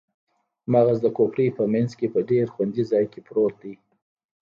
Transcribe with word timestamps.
مغز 0.73 0.97
د 1.01 1.05
کوپړۍ 1.17 1.47
په 1.57 1.63
مینځ 1.71 1.91
کې 1.99 2.07
په 2.13 2.19
ډیر 2.29 2.45
خوندي 2.53 2.83
ځای 2.91 3.05
کې 3.11 3.19
پروت 3.27 3.55
دی 3.63 3.73